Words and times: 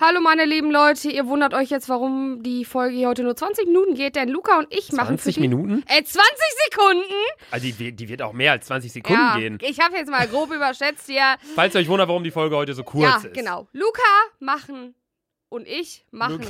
Hallo 0.00 0.20
meine 0.20 0.44
lieben 0.44 0.70
Leute, 0.70 1.10
ihr 1.10 1.26
wundert 1.26 1.54
euch 1.54 1.70
jetzt, 1.70 1.88
warum 1.88 2.40
die 2.44 2.64
Folge 2.64 2.94
hier 2.94 3.08
heute 3.08 3.24
nur 3.24 3.34
20 3.34 3.66
Minuten 3.66 3.94
geht, 3.94 4.14
denn 4.14 4.28
Luca 4.28 4.56
und 4.58 4.72
ich 4.72 4.92
machen 4.92 5.18
20 5.18 5.34
für 5.34 5.40
die, 5.40 5.48
Minuten? 5.48 5.82
Äh, 5.88 6.04
20 6.04 6.22
Sekunden? 6.70 7.14
Also 7.50 7.66
die, 7.66 7.76
wird- 7.80 7.98
die 7.98 8.08
wird 8.08 8.22
auch 8.22 8.32
mehr 8.32 8.52
als 8.52 8.66
20 8.66 8.92
Sekunden 8.92 9.20
ja, 9.20 9.36
gehen. 9.36 9.58
ich 9.60 9.80
habe 9.80 9.96
jetzt 9.96 10.08
mal 10.08 10.24
grob 10.28 10.52
überschätzt 10.54 11.06
hier. 11.08 11.34
Falls 11.56 11.74
ihr 11.74 11.80
euch 11.80 11.88
wundert, 11.88 12.06
warum 12.08 12.22
die 12.22 12.30
Folge 12.30 12.54
heute 12.54 12.74
so 12.74 12.84
kurz 12.84 13.02
ja, 13.02 13.16
ist. 13.16 13.34
genau. 13.34 13.66
Luca 13.72 14.02
machen 14.38 14.94
und 15.50 15.66
ich 15.66 16.04
machen 16.10 16.44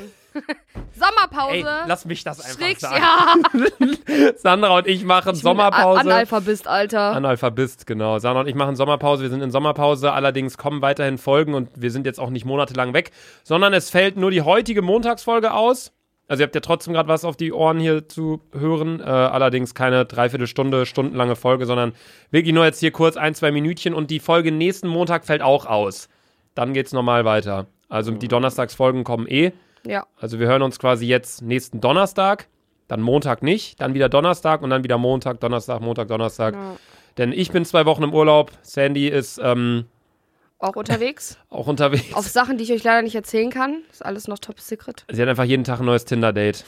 Sommerpause. 0.92 1.56
Ey, 1.56 1.64
lass 1.86 2.04
mich 2.04 2.24
das 2.24 2.40
einfach 2.40 2.54
Stricks, 2.54 2.80
sagen. 2.80 3.02
ja. 3.02 4.32
Sandra 4.36 4.76
und 4.78 4.86
ich 4.86 5.04
machen 5.04 5.34
Sommerpause. 5.34 6.00
Analphabist, 6.00 6.66
Alter. 6.66 7.12
Analphabist, 7.12 7.86
genau. 7.86 8.18
Sandra 8.18 8.40
und 8.40 8.48
ich 8.48 8.54
machen 8.54 8.76
Sommerpause. 8.76 9.22
Wir 9.22 9.30
sind 9.30 9.42
in 9.42 9.50
Sommerpause. 9.50 10.12
Allerdings 10.12 10.58
kommen 10.58 10.82
weiterhin 10.82 11.18
Folgen 11.18 11.54
und 11.54 11.70
wir 11.76 11.90
sind 11.90 12.06
jetzt 12.06 12.18
auch 12.18 12.30
nicht 12.30 12.44
monatelang 12.44 12.92
weg, 12.92 13.12
sondern 13.44 13.72
es 13.72 13.90
fällt 13.90 14.16
nur 14.16 14.30
die 14.30 14.42
heutige 14.42 14.82
Montagsfolge 14.82 15.52
aus. 15.52 15.92
Also 16.26 16.42
ihr 16.42 16.46
habt 16.46 16.54
ja 16.54 16.60
trotzdem 16.60 16.92
gerade 16.92 17.08
was 17.08 17.24
auf 17.24 17.36
die 17.36 17.52
Ohren 17.52 17.80
hier 17.80 18.06
zu 18.06 18.42
hören. 18.52 19.00
Äh, 19.00 19.04
allerdings 19.04 19.74
keine 19.74 20.04
Dreiviertelstunde, 20.04 20.84
stundenlange 20.84 21.36
Folge, 21.36 21.64
sondern 21.64 21.94
wirklich 22.30 22.52
nur 22.52 22.66
jetzt 22.66 22.80
hier 22.80 22.90
kurz 22.90 23.16
ein, 23.16 23.34
zwei 23.34 23.50
Minütchen 23.50 23.94
und 23.94 24.10
die 24.10 24.20
Folge 24.20 24.52
nächsten 24.52 24.88
Montag 24.88 25.24
fällt 25.24 25.40
auch 25.40 25.64
aus. 25.64 26.08
Dann 26.54 26.74
geht's 26.74 26.92
normal 26.92 27.24
weiter. 27.24 27.66
Also 27.88 28.10
die 28.12 28.28
Donnerstagsfolgen 28.28 29.04
kommen 29.04 29.26
eh. 29.26 29.52
ja. 29.86 30.06
Also 30.18 30.38
wir 30.38 30.46
hören 30.46 30.62
uns 30.62 30.78
quasi 30.78 31.06
jetzt 31.06 31.42
nächsten 31.42 31.80
Donnerstag, 31.80 32.48
dann 32.86 33.00
Montag 33.00 33.42
nicht, 33.42 33.80
dann 33.80 33.94
wieder 33.94 34.08
Donnerstag 34.08 34.62
und 34.62 34.70
dann 34.70 34.84
wieder 34.84 34.98
Montag, 34.98 35.40
Donnerstag, 35.40 35.80
Montag, 35.80 36.08
Donnerstag. 36.08 36.54
Ja. 36.54 36.76
Denn 37.16 37.32
ich 37.32 37.50
bin 37.50 37.64
zwei 37.64 37.86
Wochen 37.86 38.02
im 38.02 38.14
Urlaub, 38.14 38.52
Sandy 38.62 39.08
ist 39.08 39.40
ähm, 39.42 39.86
Auch 40.58 40.76
unterwegs. 40.76 41.38
auch 41.50 41.66
unterwegs. 41.66 42.14
Auf 42.14 42.28
Sachen, 42.28 42.58
die 42.58 42.64
ich 42.64 42.72
euch 42.72 42.84
leider 42.84 43.02
nicht 43.02 43.14
erzählen 43.14 43.50
kann. 43.50 43.82
Ist 43.90 44.04
alles 44.04 44.28
noch 44.28 44.38
top 44.38 44.60
secret. 44.60 45.04
Sie 45.10 45.20
hat 45.20 45.28
einfach 45.28 45.44
jeden 45.44 45.64
Tag 45.64 45.80
ein 45.80 45.86
neues 45.86 46.04
Tinder-Date. 46.04 46.64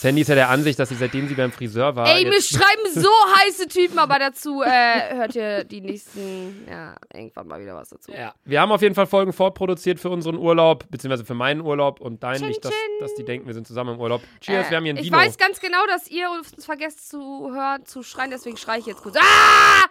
Sandy 0.00 0.20
ist 0.20 0.28
ja 0.28 0.36
der 0.36 0.48
Ansicht, 0.48 0.78
dass 0.78 0.90
sie 0.90 0.94
seitdem 0.94 1.26
sie 1.26 1.34
beim 1.34 1.50
Friseur 1.50 1.96
war. 1.96 2.06
Ey, 2.06 2.24
mir 2.24 2.40
schreiben 2.40 2.82
so 2.94 3.08
heiße 3.40 3.66
Typen, 3.66 3.98
aber 3.98 4.20
dazu 4.20 4.62
äh, 4.62 5.16
hört 5.16 5.34
ihr 5.34 5.64
die 5.64 5.80
nächsten, 5.80 6.68
ja, 6.70 6.94
irgendwann 7.12 7.48
mal 7.48 7.60
wieder 7.60 7.74
was 7.74 7.88
dazu. 7.88 8.12
ja. 8.12 8.32
Wir 8.44 8.60
haben 8.60 8.70
auf 8.70 8.80
jeden 8.80 8.94
Fall 8.94 9.08
Folgen 9.08 9.32
vorproduziert 9.32 9.98
für 9.98 10.10
unseren 10.10 10.36
Urlaub, 10.36 10.88
beziehungsweise 10.88 11.24
für 11.24 11.34
meinen 11.34 11.62
Urlaub 11.62 12.00
und 12.00 12.22
deinen. 12.22 12.38
Chin, 12.38 12.46
Nicht, 12.46 12.64
dass, 12.64 12.72
dass 13.00 13.14
die 13.16 13.24
denken, 13.24 13.48
wir 13.48 13.54
sind 13.54 13.66
zusammen 13.66 13.94
im 13.94 14.00
Urlaub. 14.00 14.22
Cheers, 14.40 14.68
Äh, 14.68 14.70
wir 14.70 14.76
haben 14.76 14.84
hier 14.84 14.92
ein 14.94 14.98
ich 14.98 15.02
Dino. 15.04 15.16
weiß 15.18 15.36
ganz 15.36 15.58
genau, 15.58 15.84
dass 15.88 16.08
ihr 16.08 16.30
uns 16.30 16.64
vergesst 16.64 17.08
zu 17.10 17.52
hören, 17.52 17.84
zu 17.84 18.04
schreien, 18.04 18.30
deswegen 18.30 18.56
schreie 18.56 18.78
ich 18.78 18.86
jetzt 18.86 19.02
kurz. 19.02 19.16
Ah! 19.16 19.88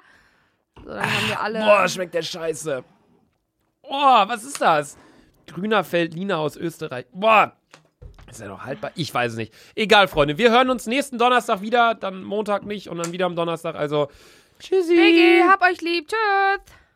So, 0.86 0.90
dann 0.90 1.02
haben 1.04 1.28
wir 1.28 1.42
alle. 1.42 1.60
Boah, 1.60 1.86
schmeckt 1.90 2.14
der 2.14 2.22
Scheiße. 2.22 2.82
Boah, 3.82 4.24
was 4.30 4.46
ist 4.46 4.62
das? 4.62 4.98
Grüner 5.48 5.84
Feldliner 5.84 6.38
aus 6.40 6.56
Österreich. 6.56 7.08
Boah. 7.12 7.57
Ist 8.38 8.42
ja 8.42 8.50
noch 8.50 8.66
haltbar? 8.66 8.92
Ich 8.94 9.12
weiß 9.12 9.32
es 9.32 9.38
nicht. 9.38 9.52
Egal, 9.74 10.08
Freunde. 10.08 10.38
Wir 10.38 10.52
hören 10.52 10.70
uns 10.70 10.86
nächsten 10.86 11.18
Donnerstag 11.18 11.62
wieder, 11.62 11.96
dann 11.96 12.24
Montag 12.24 12.66
nicht 12.66 12.88
und 12.88 13.00
dann 13.00 13.12
wieder 13.12 13.26
am 13.26 13.36
Donnerstag. 13.36 13.76
Also, 13.76 14.10
tschüssi. 14.60 14.96
Biggie, 14.96 15.42
hab 15.42 15.64
euch 15.64 15.82
lieb. 15.82 16.08
Tschüss. 16.08 16.87